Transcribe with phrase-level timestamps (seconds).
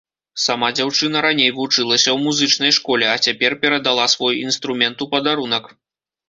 [0.43, 5.71] Сама дзяўчына раней вучылася ў музычнай школе, а цяпер перадала свой інструмент у падарунак.